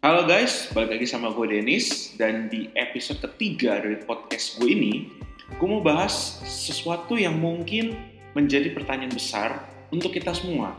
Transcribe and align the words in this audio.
Halo 0.00 0.24
guys, 0.24 0.72
balik 0.72 0.96
lagi 0.96 1.04
sama 1.04 1.28
gue 1.28 1.60
Denis 1.60 2.16
dan 2.16 2.48
di 2.48 2.72
episode 2.72 3.20
ketiga 3.20 3.84
dari 3.84 4.00
podcast 4.00 4.56
gue 4.56 4.72
ini, 4.72 5.12
gue 5.60 5.68
mau 5.68 5.84
bahas 5.84 6.40
sesuatu 6.40 7.20
yang 7.20 7.36
mungkin 7.36 8.00
menjadi 8.32 8.72
pertanyaan 8.72 9.12
besar 9.12 9.68
untuk 9.92 10.16
kita 10.16 10.32
semua, 10.32 10.72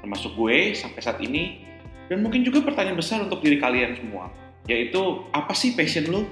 termasuk 0.00 0.32
gue 0.40 0.72
sampai 0.72 0.96
saat 0.96 1.20
ini, 1.20 1.60
dan 2.08 2.24
mungkin 2.24 2.40
juga 2.40 2.64
pertanyaan 2.64 2.96
besar 2.96 3.20
untuk 3.20 3.44
diri 3.44 3.60
kalian 3.60 4.00
semua, 4.00 4.32
yaitu 4.64 5.28
apa 5.36 5.52
sih 5.52 5.76
passion 5.76 6.08
lu? 6.08 6.24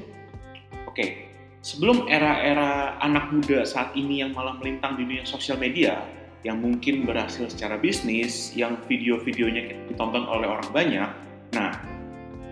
Oke, 0.89 1.29
sebelum 1.61 2.09
era-era 2.09 2.97
anak 3.05 3.29
muda 3.29 3.61
saat 3.69 3.93
ini 3.93 4.25
yang 4.25 4.33
malah 4.33 4.57
melintang 4.57 4.97
di 4.97 5.05
dunia 5.05 5.29
sosial 5.29 5.61
media, 5.61 6.01
yang 6.49 6.65
mungkin 6.65 7.05
berhasil 7.05 7.53
secara 7.53 7.77
bisnis, 7.77 8.57
yang 8.57 8.81
video-videonya 8.89 9.85
ditonton 9.93 10.25
oleh 10.25 10.49
orang 10.49 10.71
banyak, 10.73 11.11
nah 11.53 11.92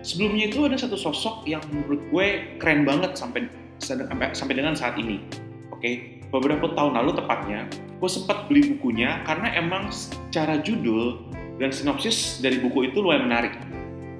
sebelumnya 0.01 0.49
itu 0.49 0.65
ada 0.65 0.77
satu 0.77 0.97
sosok 0.97 1.45
yang 1.45 1.61
menurut 1.69 2.01
gue 2.09 2.27
keren 2.57 2.85
banget 2.85 3.17
sampai 3.17 3.49
sampai 4.33 4.53
dengan 4.53 4.77
saat 4.77 4.97
ini. 4.97 5.21
Oke, 5.73 6.21
beberapa 6.29 6.69
tahun 6.77 6.93
lalu 7.01 7.17
tepatnya, 7.17 7.65
gue 7.97 8.09
sempat 8.09 8.45
beli 8.45 8.77
bukunya 8.77 9.25
karena 9.25 9.49
emang 9.57 9.89
secara 9.89 10.61
judul 10.61 11.25
dan 11.57 11.73
sinopsis 11.73 12.41
dari 12.41 12.61
buku 12.61 12.93
itu 12.93 13.01
lumayan 13.01 13.25
menarik. 13.25 13.53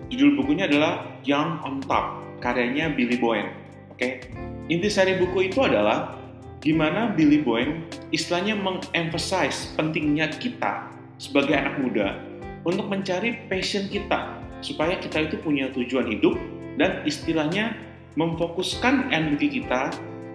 Judul 0.10 0.42
bukunya 0.42 0.66
adalah 0.66 1.06
Young 1.24 1.62
on 1.62 1.80
Top, 1.86 2.20
karyanya 2.42 2.92
Billy 2.98 3.22
Bowen. 3.22 3.54
Oke, 3.94 4.26
inti 4.68 4.90
seri 4.90 5.22
buku 5.22 5.54
itu 5.54 5.62
adalah 5.62 6.18
gimana 6.62 7.14
Billy 7.14 7.42
Bowen 7.42 7.86
istilahnya 8.14 8.58
mengemphasize 8.58 9.74
pentingnya 9.78 10.30
kita 10.38 10.90
sebagai 11.22 11.54
anak 11.54 11.78
muda 11.82 12.18
untuk 12.66 12.90
mencari 12.90 13.46
passion 13.50 13.90
kita 13.90 14.41
supaya 14.62 14.98
kita 14.98 15.30
itu 15.30 15.36
punya 15.42 15.70
tujuan 15.74 16.08
hidup 16.10 16.38
dan 16.78 17.04
istilahnya 17.04 17.76
memfokuskan 18.16 19.12
energi 19.14 19.62
kita 19.62 19.92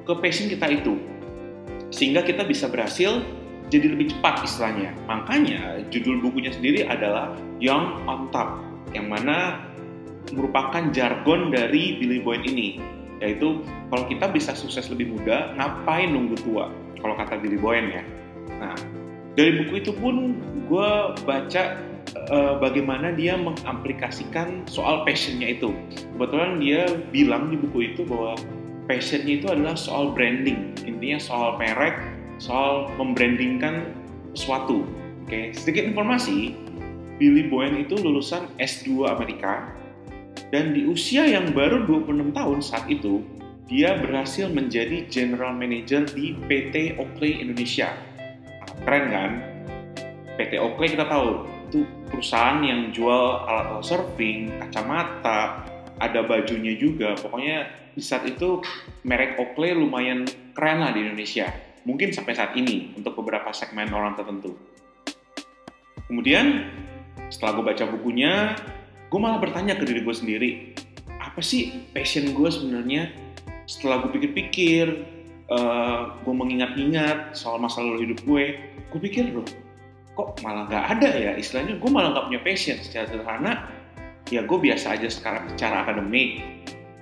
ke 0.06 0.12
passion 0.22 0.46
kita 0.50 0.66
itu 0.70 0.94
sehingga 1.90 2.22
kita 2.26 2.42
bisa 2.44 2.66
berhasil 2.66 3.22
jadi 3.66 3.98
lebih 3.98 4.14
cepat 4.14 4.46
istilahnya. 4.46 4.94
Makanya 5.10 5.82
judul 5.90 6.22
bukunya 6.22 6.54
sendiri 6.54 6.86
adalah 6.86 7.34
Young 7.58 8.06
on 8.06 8.30
Top 8.30 8.62
yang 8.94 9.10
mana 9.10 9.66
merupakan 10.30 10.90
jargon 10.94 11.50
dari 11.54 11.98
Billy 11.98 12.22
Boyd 12.22 12.46
ini 12.46 12.78
yaitu 13.16 13.64
kalau 13.88 14.04
kita 14.12 14.28
bisa 14.28 14.52
sukses 14.52 14.92
lebih 14.92 15.16
muda 15.16 15.56
ngapain 15.56 16.12
nunggu 16.12 16.36
tua 16.44 16.68
kalau 17.00 17.16
kata 17.16 17.40
Billy 17.40 17.58
Boyd 17.58 17.86
ya. 17.90 18.02
Nah 18.60 18.74
dari 19.34 19.62
buku 19.62 19.82
itu 19.82 19.92
pun 19.94 20.36
gue 20.66 20.90
baca 21.24 21.62
uh, 22.30 22.58
bagaimana 22.58 23.14
dia 23.14 23.34
mengaplikasikan 23.38 24.66
soal 24.66 25.02
passionnya 25.02 25.58
itu. 25.58 25.74
Kebetulan 26.14 26.58
dia 26.62 26.86
bilang 27.10 27.50
di 27.52 27.56
buku 27.58 27.94
itu 27.94 28.02
bahwa 28.06 28.38
passionnya 28.86 29.42
itu 29.42 29.46
adalah 29.50 29.74
soal 29.74 30.14
branding, 30.14 30.74
intinya 30.86 31.18
soal 31.18 31.58
merek, 31.58 31.98
soal 32.38 32.90
membrandingkan 32.98 33.92
sesuatu. 34.36 34.86
Oke, 35.26 35.50
sedikit 35.58 35.90
informasi, 35.90 36.54
Billy 37.18 37.48
Bowen 37.50 37.82
itu 37.82 37.98
lulusan 37.98 38.46
S2 38.60 39.10
Amerika 39.10 39.76
dan 40.54 40.70
di 40.76 40.86
usia 40.86 41.26
yang 41.26 41.50
baru 41.50 41.82
26 41.88 42.30
tahun 42.36 42.58
saat 42.62 42.86
itu 42.86 43.24
dia 43.66 43.98
berhasil 43.98 44.46
menjadi 44.46 45.10
general 45.10 45.50
manager 45.58 46.06
di 46.14 46.38
PT 46.46 47.02
Oakley 47.02 47.42
Indonesia. 47.42 47.90
Keren 48.86 49.04
kan? 49.10 49.30
PT 50.38 50.62
Oakley 50.62 50.94
kita 50.94 51.10
tahu 51.10 51.50
itu 51.66 51.82
perusahaan 52.16 52.64
yang 52.64 52.96
jual 52.96 53.44
alat 53.44 53.84
surfing, 53.84 54.48
kacamata, 54.56 55.68
ada 56.00 56.24
bajunya 56.24 56.72
juga. 56.72 57.12
Pokoknya 57.12 57.68
di 57.92 58.00
saat 58.00 58.24
itu 58.24 58.64
merek 59.04 59.36
Oakley 59.36 59.76
lumayan 59.76 60.24
keren 60.56 60.80
lah 60.80 60.96
di 60.96 61.04
Indonesia. 61.04 61.52
Mungkin 61.84 62.16
sampai 62.16 62.32
saat 62.32 62.56
ini 62.56 62.96
untuk 62.96 63.20
beberapa 63.20 63.52
segmen 63.52 63.92
orang 63.92 64.16
tertentu. 64.16 64.56
Kemudian 66.08 66.72
setelah 67.28 67.60
gue 67.60 67.64
baca 67.68 67.84
bukunya, 67.84 68.56
gue 69.12 69.20
malah 69.20 69.36
bertanya 69.36 69.76
ke 69.76 69.84
diri 69.84 70.00
gue 70.00 70.16
sendiri, 70.16 70.50
apa 71.20 71.44
sih 71.44 71.92
passion 71.92 72.32
gue 72.32 72.48
sebenarnya? 72.48 73.12
Setelah 73.68 74.08
gue 74.08 74.16
pikir-pikir, 74.16 74.86
uh, 75.52 76.16
gue 76.24 76.34
mengingat-ingat 76.34 77.36
soal 77.36 77.60
masa 77.60 77.84
lalu 77.84 78.08
hidup 78.08 78.24
gue, 78.24 78.44
gue 78.88 79.00
pikir 79.04 79.36
loh, 79.36 79.44
kok 80.16 80.40
malah 80.40 80.64
nggak 80.66 80.84
ada 80.96 81.10
ya? 81.12 81.32
Istilahnya 81.36 81.76
gue 81.76 81.90
malah 81.92 82.16
nggak 82.16 82.26
punya 82.32 82.40
passion. 82.40 82.80
Secara 82.80 83.04
sederhana 83.12 83.52
ya 84.32 84.42
gue 84.42 84.58
biasa 84.58 84.96
aja 84.96 85.08
sekarang 85.12 85.52
secara 85.52 85.84
akademik. 85.84 86.40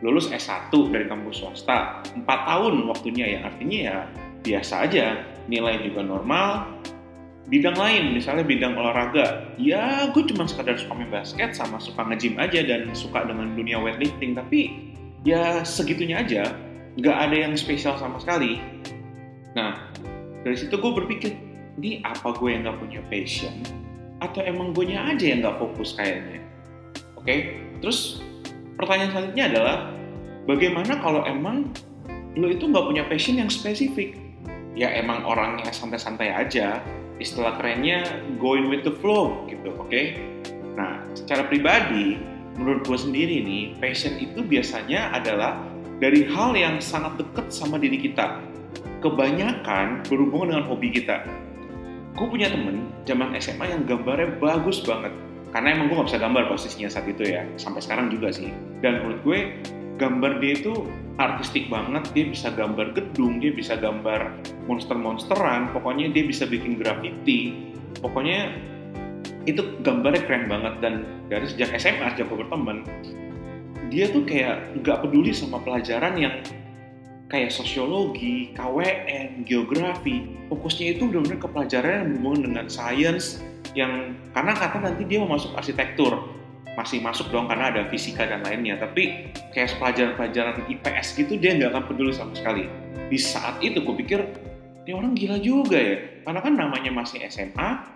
Lulus 0.03 0.29
S1 0.29 0.69
dari 0.93 1.09
kampus 1.09 1.41
swasta 1.41 2.05
4 2.13 2.27
tahun 2.27 2.75
waktunya 2.91 3.39
ya. 3.39 3.49
Artinya 3.49 3.79
ya 3.79 3.97
biasa 4.43 4.75
aja. 4.91 5.23
Nilai 5.47 5.81
juga 5.87 6.03
normal. 6.03 6.75
Bidang 7.45 7.77
lain 7.77 8.17
misalnya 8.17 8.41
bidang 8.41 8.73
olahraga 8.73 9.53
ya 9.61 10.09
gue 10.11 10.25
cuma 10.33 10.49
sekadar 10.49 10.81
suka 10.81 10.97
main 10.97 11.13
basket 11.13 11.53
sama 11.53 11.77
suka 11.77 12.01
nge-gym 12.09 12.41
aja 12.41 12.65
dan 12.65 12.89
suka 12.97 13.23
dengan 13.25 13.55
dunia 13.55 13.79
weightlifting. 13.79 14.35
Tapi 14.35 14.91
ya 15.23 15.63
segitunya 15.63 16.21
aja. 16.21 16.51
Nggak 16.99 17.17
ada 17.31 17.37
yang 17.37 17.53
spesial 17.55 17.95
sama 17.97 18.19
sekali. 18.19 18.59
Nah 19.55 19.87
dari 20.43 20.57
situ 20.59 20.75
gue 20.77 20.93
berpikir 20.93 21.54
ini 21.79 22.03
apa 22.07 22.35
gue 22.37 22.49
yang 22.55 22.67
gak 22.67 22.79
punya 22.79 23.01
passion 23.11 23.55
atau 24.23 24.41
emang 24.47 24.71
gue 24.73 24.95
aja 24.95 25.25
yang 25.25 25.43
gak 25.43 25.59
fokus 25.59 25.99
kayaknya 25.99 26.41
oke 27.19 27.27
okay? 27.27 27.61
terus 27.83 28.23
pertanyaan 28.79 29.11
selanjutnya 29.11 29.45
adalah 29.51 29.77
bagaimana 30.47 30.93
kalau 31.03 31.23
emang 31.27 31.71
lo 32.35 32.51
itu 32.51 32.67
gak 32.71 32.87
punya 32.87 33.05
passion 33.07 33.39
yang 33.39 33.51
spesifik 33.51 34.19
ya 34.75 34.91
emang 34.91 35.23
orangnya 35.27 35.71
santai-santai 35.71 36.35
aja 36.35 36.83
istilah 37.23 37.55
kerennya 37.63 38.03
going 38.43 38.67
with 38.67 38.83
the 38.83 38.95
flow 38.99 39.47
gitu 39.47 39.71
oke 39.79 39.87
okay? 39.87 40.19
nah 40.75 41.03
secara 41.15 41.47
pribadi 41.47 42.19
menurut 42.59 42.87
gue 42.87 42.99
sendiri 42.99 43.43
nih 43.43 43.79
passion 43.79 44.15
itu 44.19 44.43
biasanya 44.43 45.15
adalah 45.15 45.59
dari 46.03 46.27
hal 46.27 46.55
yang 46.59 46.83
sangat 46.83 47.19
dekat 47.23 47.51
sama 47.55 47.79
diri 47.79 47.99
kita 47.99 48.43
kebanyakan 48.99 50.03
berhubungan 50.07 50.55
dengan 50.55 50.65
hobi 50.67 50.91
kita 50.91 51.23
gue 52.15 52.27
punya 52.31 52.47
temen 52.47 52.95
zaman 53.05 53.35
SMA 53.43 53.75
yang 53.75 53.83
gambarnya 53.87 54.39
bagus 54.39 54.83
banget. 54.87 55.11
Karena 55.51 55.75
emang 55.75 55.87
gue 55.91 55.97
gak 56.03 56.09
bisa 56.11 56.19
gambar 56.23 56.43
posisinya 56.51 56.91
saat 56.91 57.07
itu 57.07 57.23
ya 57.27 57.47
sampai 57.59 57.83
sekarang 57.83 58.11
juga 58.11 58.31
sih. 58.31 58.51
Dan 58.83 59.03
menurut 59.03 59.21
gue 59.23 59.39
gambar 59.99 60.43
dia 60.43 60.59
itu 60.59 60.75
artistik 61.23 61.71
banget 61.71 62.03
dia 62.11 62.27
bisa 62.27 62.51
gambar 62.51 62.91
gedung 62.91 63.39
dia 63.39 63.55
bisa 63.55 63.79
gambar 63.79 64.35
monster-monsteran 64.67 65.71
pokoknya 65.71 66.11
dia 66.11 66.27
bisa 66.27 66.47
bikin 66.47 66.79
graffiti. 66.79 67.55
Pokoknya 68.03 68.51
itu 69.47 69.63
gambarnya 69.83 70.23
keren 70.27 70.51
banget. 70.51 70.75
Dan 70.83 70.95
dari 71.31 71.47
sejak 71.51 71.75
SMA 71.79 72.15
sejak 72.15 72.31
gue 72.31 72.39
berteman 72.47 72.87
dia 73.95 74.11
tuh 74.11 74.27
kayak 74.27 74.75
nggak 74.83 75.07
peduli 75.07 75.31
sama 75.31 75.63
pelajaran 75.63 76.19
yang 76.19 76.35
kayak 77.29 77.51
sosiologi, 77.51 78.53
KWN, 78.53 79.49
geografi, 79.49 80.29
fokusnya 80.53 80.99
itu 80.99 81.09
benar-benar 81.09 81.39
ke 81.41 81.49
pelajaran 81.49 81.93
yang 81.93 82.07
berhubungan 82.17 82.41
dengan 82.51 82.67
sains 82.69 83.41
yang 83.73 84.15
karena 84.37 84.53
kata 84.55 84.79
nanti 84.81 85.03
dia 85.09 85.19
mau 85.25 85.35
masuk 85.35 85.57
arsitektur. 85.57 86.31
Masih 86.75 86.99
masuk 86.99 87.31
dong 87.31 87.47
karena 87.47 87.71
ada 87.71 87.83
fisika 87.87 88.27
dan 88.27 88.43
lainnya 88.43 88.75
tapi 88.75 89.31
kayak 89.55 89.79
pelajaran-pelajaran 89.79 90.67
IPS 90.67 91.15
gitu 91.15 91.39
dia 91.39 91.55
nggak 91.55 91.71
akan 91.71 91.85
peduli 91.87 92.11
sama 92.11 92.35
sekali. 92.35 92.67
Di 93.07 93.19
saat 93.19 93.63
itu 93.63 93.79
gue 93.79 93.95
pikir 93.95 94.21
ini 94.85 94.93
orang 94.93 95.15
gila 95.15 95.39
juga 95.39 95.79
ya. 95.79 95.97
Karena 96.27 96.41
kan 96.43 96.53
namanya 96.59 96.91
masih 96.91 97.23
SMA 97.31 97.95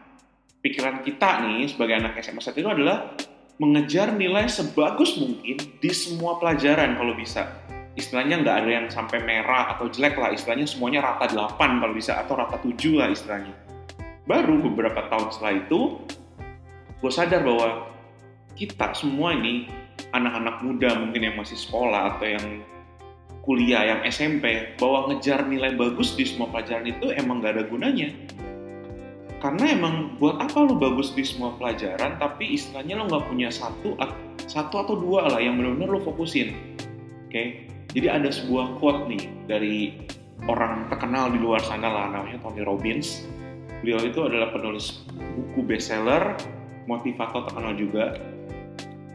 pikiran 0.63 1.03
kita 1.03 1.43
nih 1.43 1.67
sebagai 1.71 1.99
anak 1.99 2.23
SMA 2.23 2.39
saat 2.39 2.55
itu 2.55 2.71
adalah 2.71 3.19
mengejar 3.59 4.15
nilai 4.15 4.47
sebagus 4.47 5.19
mungkin 5.19 5.59
di 5.83 5.91
semua 5.91 6.39
pelajaran 6.39 6.95
kalau 6.95 7.19
bisa 7.19 7.51
istilahnya 7.99 8.47
nggak 8.47 8.57
ada 8.63 8.71
yang 8.71 8.87
sampai 8.87 9.19
merah 9.27 9.75
atau 9.75 9.91
jelek 9.91 10.15
lah 10.15 10.31
istilahnya 10.31 10.71
semuanya 10.71 11.03
rata 11.03 11.27
8 11.35 11.59
kalau 11.59 11.91
bisa 11.91 12.23
atau 12.23 12.39
rata 12.39 12.63
7 12.63 12.95
lah 12.95 13.11
istilahnya. 13.11 13.51
Baru 14.23 14.63
beberapa 14.63 15.11
tahun 15.11 15.35
setelah 15.35 15.55
itu 15.67 15.99
gue 17.03 17.11
sadar 17.11 17.43
bahwa 17.43 17.91
kita 18.55 18.95
semua 18.95 19.35
ini 19.35 19.67
anak-anak 20.15 20.63
muda 20.63 20.95
mungkin 20.95 21.27
yang 21.27 21.37
masih 21.37 21.59
sekolah 21.59 22.15
atau 22.15 22.27
yang 22.31 22.47
kuliah 23.43 23.83
yang 23.83 24.01
SMP 24.07 24.77
bahwa 24.79 25.11
ngejar 25.11 25.43
nilai 25.49 25.75
bagus 25.75 26.15
di 26.15 26.23
semua 26.23 26.47
pelajaran 26.55 26.87
itu 26.87 27.11
emang 27.19 27.43
gak 27.43 27.59
ada 27.59 27.65
gunanya. 27.67 28.15
Karena 29.39 29.71
emang 29.71 30.19
buat 30.19 30.43
apa 30.43 30.67
lo 30.67 30.75
bagus 30.75 31.15
di 31.15 31.23
semua 31.23 31.55
pelajaran 31.55 32.19
tapi 32.19 32.59
istilahnya 32.59 32.99
lo 32.99 33.07
nggak 33.07 33.25
punya 33.31 33.55
satu 33.55 33.95
satu 34.51 34.83
atau 34.83 34.99
dua 34.99 35.31
lah 35.31 35.39
yang 35.39 35.55
benar-benar 35.59 35.95
lo 35.95 36.01
fokusin. 36.03 36.59
Oke? 37.31 37.31
okay? 37.31 37.47
Jadi 37.97 38.07
ada 38.07 38.29
sebuah 38.29 38.77
quote 38.77 39.09
nih 39.09 39.25
dari 39.49 39.77
orang 40.45 40.93
terkenal 40.93 41.33
di 41.33 41.41
luar 41.41 41.65
sana 41.65 41.89
lah 41.89 42.07
namanya 42.13 42.37
Tony 42.45 42.61
Robbins. 42.61 43.25
Beliau 43.81 44.03
itu 44.05 44.21
adalah 44.27 44.53
penulis 44.53 45.07
buku 45.17 45.65
bestseller, 45.65 46.37
motivator 46.85 47.49
terkenal 47.49 47.73
juga. 47.79 48.19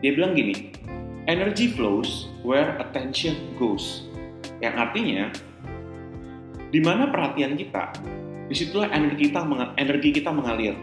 Dia 0.02 0.12
bilang 0.18 0.34
gini, 0.34 0.74
energy 1.30 1.70
flows 1.70 2.34
where 2.42 2.76
attention 2.82 3.38
goes. 3.62 4.10
Yang 4.60 4.76
artinya, 4.90 5.24
di 6.74 6.80
mana 6.82 7.12
perhatian 7.14 7.54
kita, 7.54 7.94
di 8.50 8.56
situlah 8.56 8.90
energi 8.90 9.30
kita 9.30 9.46
energi 9.78 10.10
kita 10.16 10.32
mengalir. 10.34 10.74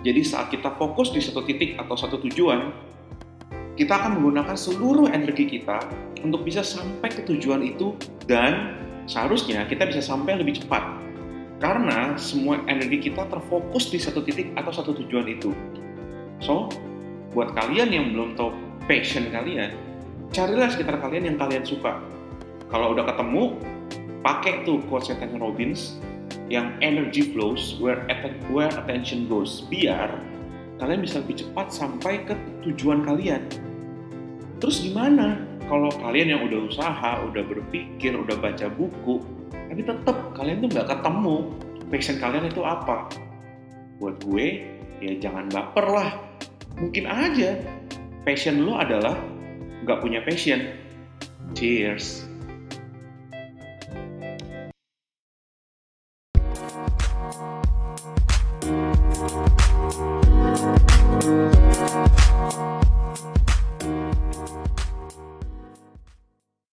Jadi 0.00 0.20
saat 0.24 0.52
kita 0.52 0.76
fokus 0.76 1.12
di 1.12 1.20
satu 1.20 1.44
titik 1.44 1.76
atau 1.80 1.96
satu 1.96 2.20
tujuan, 2.28 2.72
kita 3.80 3.96
akan 3.96 4.20
menggunakan 4.20 4.60
seluruh 4.60 5.08
energi 5.08 5.56
kita 5.56 5.80
untuk 6.20 6.44
bisa 6.44 6.60
sampai 6.60 7.08
ke 7.08 7.24
tujuan 7.24 7.64
itu 7.64 7.96
dan 8.28 8.76
seharusnya 9.08 9.64
kita 9.64 9.88
bisa 9.88 10.04
sampai 10.04 10.36
lebih 10.36 10.60
cepat. 10.60 10.84
Karena 11.64 12.12
semua 12.20 12.60
energi 12.68 13.08
kita 13.08 13.24
terfokus 13.32 13.88
di 13.88 13.96
satu 13.96 14.20
titik 14.20 14.52
atau 14.52 14.68
satu 14.68 14.92
tujuan 15.00 15.24
itu. 15.32 15.56
So, 16.44 16.68
buat 17.32 17.56
kalian 17.56 17.88
yang 17.88 18.12
belum 18.12 18.36
tahu 18.36 18.52
passion 18.84 19.32
kalian, 19.32 19.72
carilah 20.28 20.68
sekitar 20.68 21.00
kalian 21.00 21.32
yang 21.32 21.36
kalian 21.40 21.64
suka. 21.64 22.04
Kalau 22.68 22.92
udah 22.92 23.08
ketemu, 23.08 23.56
pakai 24.20 24.68
tuh 24.68 24.84
quotes 24.92 25.08
Tanya 25.08 25.40
Robbins 25.40 25.96
yang 26.52 26.76
energy 26.84 27.32
flows 27.32 27.80
where, 27.80 28.04
where 28.52 28.72
attention 28.76 29.24
goes. 29.24 29.64
Biar 29.72 30.20
kalian 30.76 31.00
bisa 31.00 31.24
lebih 31.24 31.48
cepat 31.48 31.72
sampai 31.72 32.28
ke 32.28 32.36
tujuan 32.60 33.08
kalian. 33.08 33.69
Terus 34.60 34.84
gimana 34.84 35.40
kalau 35.64 35.88
kalian 35.88 36.36
yang 36.36 36.42
udah 36.44 36.68
usaha, 36.68 37.24
udah 37.24 37.42
berpikir, 37.48 38.12
udah 38.12 38.36
baca 38.36 38.68
buku, 38.68 39.24
tapi 39.50 39.80
tetap 39.80 40.36
kalian 40.36 40.60
tuh 40.60 40.68
nggak 40.68 40.88
ketemu 40.92 41.36
passion 41.88 42.16
kalian 42.20 42.44
itu 42.44 42.60
apa? 42.60 43.08
Buat 43.96 44.20
gue, 44.20 44.46
ya 45.00 45.16
jangan 45.16 45.48
baper 45.48 45.86
lah. 45.88 46.10
Mungkin 46.76 47.08
aja 47.08 47.56
passion 48.28 48.60
lo 48.68 48.76
adalah 48.76 49.16
nggak 49.88 49.98
punya 50.04 50.20
passion. 50.20 50.76
Cheers. 51.56 52.28